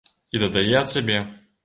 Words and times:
І 0.37 0.41
дадае 0.43 0.63
ад 0.79 0.89
сябе. 0.95 1.19